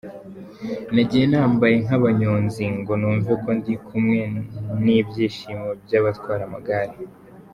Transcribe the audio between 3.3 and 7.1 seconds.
ko ndi kumwe n’ibyishimo by’abatwara amagare.